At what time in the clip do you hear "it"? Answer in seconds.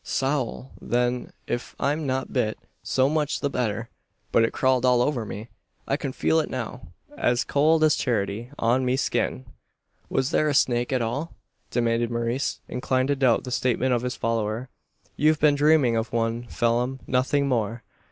4.43-4.51, 6.39-6.49